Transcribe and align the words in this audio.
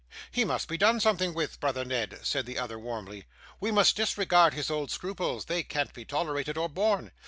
'He 0.31 0.43
must 0.45 0.67
be 0.67 0.79
done 0.79 0.99
something 0.99 1.31
with, 1.31 1.59
brother 1.59 1.85
Ned,' 1.85 2.21
said 2.23 2.47
the 2.47 2.57
other, 2.57 2.79
warmly; 2.79 3.25
'we 3.59 3.69
must 3.69 3.95
disregard 3.95 4.55
his 4.55 4.71
old 4.71 4.89
scruples; 4.89 5.45
they 5.45 5.61
can't 5.61 5.93
be 5.93 6.05
tolerated, 6.05 6.57
or 6.57 6.69
borne. 6.69 7.11